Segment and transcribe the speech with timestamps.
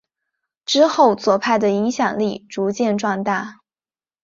[0.65, 3.59] 之后左派的影响力逐渐壮大。